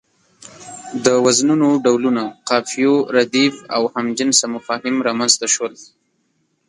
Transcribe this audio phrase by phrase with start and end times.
[1.05, 5.73] د وزنونو ډولونه، قافيو، رديف او هم جنسه مفاهيم رامنځ ته شول.